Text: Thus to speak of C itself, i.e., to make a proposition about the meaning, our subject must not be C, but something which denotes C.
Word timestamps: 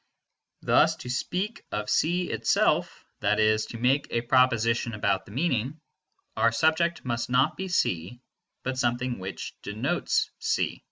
Thus 0.63 0.95
to 0.95 1.11
speak 1.11 1.63
of 1.71 1.87
C 1.87 2.31
itself, 2.31 3.05
i.e., 3.21 3.57
to 3.59 3.77
make 3.77 4.07
a 4.09 4.21
proposition 4.21 4.95
about 4.95 5.27
the 5.27 5.31
meaning, 5.31 5.79
our 6.35 6.51
subject 6.51 7.05
must 7.05 7.29
not 7.29 7.55
be 7.55 7.67
C, 7.67 8.19
but 8.63 8.79
something 8.79 9.19
which 9.19 9.53
denotes 9.61 10.31
C. 10.39 10.79